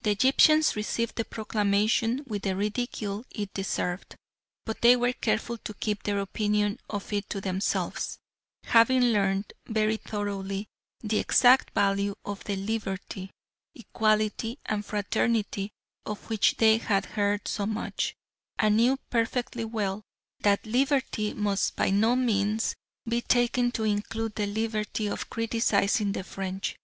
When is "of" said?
6.88-7.12, 12.24-12.42, 16.06-16.30, 25.06-25.28